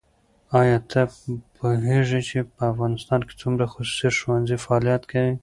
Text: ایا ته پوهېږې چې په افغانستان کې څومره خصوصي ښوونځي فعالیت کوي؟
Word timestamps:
ایا 0.59 0.77
ته 0.89 1.01
پوهېږې 1.55 2.21
چې 2.29 2.39
په 2.53 2.61
افغانستان 2.71 3.19
کې 3.27 3.33
څومره 3.41 3.65
خصوصي 3.73 4.09
ښوونځي 4.17 4.57
فعالیت 4.63 5.03
کوي؟ 5.11 5.33